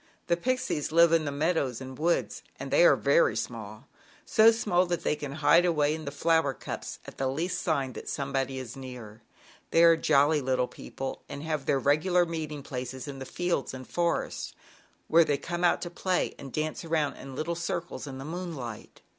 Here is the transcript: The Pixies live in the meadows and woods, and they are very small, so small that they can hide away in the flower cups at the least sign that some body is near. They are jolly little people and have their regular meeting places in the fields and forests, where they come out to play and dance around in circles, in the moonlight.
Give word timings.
The 0.25 0.35
Pixies 0.35 0.91
live 0.91 1.11
in 1.11 1.25
the 1.25 1.31
meadows 1.31 1.79
and 1.79 1.95
woods, 1.95 2.41
and 2.59 2.71
they 2.71 2.83
are 2.85 2.95
very 2.95 3.35
small, 3.35 3.87
so 4.25 4.49
small 4.51 4.87
that 4.87 5.03
they 5.03 5.15
can 5.15 5.33
hide 5.33 5.63
away 5.63 5.93
in 5.93 6.05
the 6.05 6.11
flower 6.11 6.55
cups 6.55 6.97
at 7.05 7.19
the 7.19 7.27
least 7.27 7.61
sign 7.61 7.93
that 7.93 8.09
some 8.09 8.33
body 8.33 8.57
is 8.57 8.75
near. 8.75 9.21
They 9.69 9.83
are 9.83 9.95
jolly 9.95 10.41
little 10.41 10.67
people 10.67 11.21
and 11.29 11.43
have 11.43 11.67
their 11.67 11.77
regular 11.77 12.25
meeting 12.25 12.63
places 12.63 13.07
in 13.07 13.19
the 13.19 13.27
fields 13.27 13.75
and 13.75 13.87
forests, 13.87 14.55
where 15.07 15.23
they 15.23 15.37
come 15.37 15.63
out 15.63 15.83
to 15.83 15.91
play 15.91 16.33
and 16.39 16.51
dance 16.51 16.83
around 16.83 17.17
in 17.17 17.55
circles, 17.55 18.07
in 18.07 18.17
the 18.17 18.25
moonlight. 18.25 19.01